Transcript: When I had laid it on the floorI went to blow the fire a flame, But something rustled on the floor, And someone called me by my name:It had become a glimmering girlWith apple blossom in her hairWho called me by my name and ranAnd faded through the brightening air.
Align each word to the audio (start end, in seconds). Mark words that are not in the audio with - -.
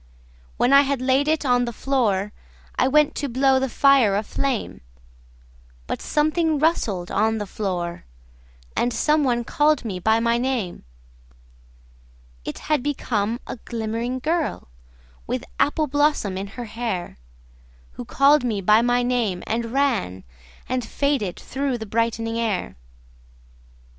When 0.57 0.73
I 0.73 0.81
had 0.81 0.99
laid 0.99 1.27
it 1.27 1.45
on 1.45 1.65
the 1.65 1.71
floorI 1.71 2.31
went 2.91 3.13
to 3.13 3.29
blow 3.29 3.59
the 3.59 3.69
fire 3.69 4.15
a 4.15 4.23
flame, 4.23 4.81
But 5.85 6.01
something 6.01 6.57
rustled 6.57 7.11
on 7.11 7.37
the 7.37 7.45
floor, 7.45 8.05
And 8.75 8.91
someone 8.91 9.43
called 9.43 9.85
me 9.85 9.99
by 9.99 10.19
my 10.19 10.39
name:It 10.39 10.81
had 12.57 12.81
become 12.81 13.39
a 13.45 13.57
glimmering 13.57 14.19
girlWith 14.21 15.43
apple 15.59 15.85
blossom 15.85 16.35
in 16.35 16.47
her 16.57 16.65
hairWho 16.65 18.07
called 18.07 18.43
me 18.43 18.59
by 18.59 18.81
my 18.81 19.03
name 19.03 19.43
and 19.45 19.65
ranAnd 19.65 20.83
faded 20.83 21.35
through 21.39 21.77
the 21.77 21.85
brightening 21.85 22.39
air. 22.39 22.75